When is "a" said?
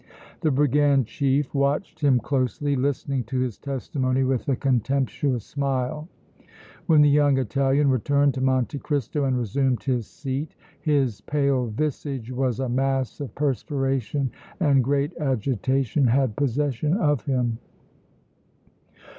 4.49-4.55, 12.59-12.67